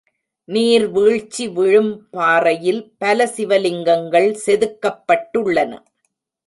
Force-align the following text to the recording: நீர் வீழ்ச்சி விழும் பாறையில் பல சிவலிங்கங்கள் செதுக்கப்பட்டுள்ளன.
நீர் 0.47 0.85
வீழ்ச்சி 0.89 1.45
விழும் 1.49 1.91
பாறையில் 2.11 2.81
பல 2.97 3.29
சிவலிங்கங்கள் 3.35 4.29
செதுக்கப்பட்டுள்ளன. 4.45 5.71